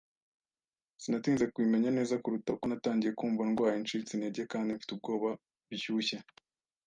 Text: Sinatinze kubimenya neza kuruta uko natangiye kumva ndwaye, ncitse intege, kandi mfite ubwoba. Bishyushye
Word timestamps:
Sinatinze 1.01 1.45
kubimenya 1.53 1.89
neza 1.97 2.19
kuruta 2.23 2.49
uko 2.55 2.65
natangiye 2.67 3.11
kumva 3.19 3.41
ndwaye, 3.49 3.77
ncitse 3.81 4.11
intege, 4.13 4.41
kandi 4.51 4.75
mfite 4.75 4.91
ubwoba. 4.93 5.29
Bishyushye 5.69 6.17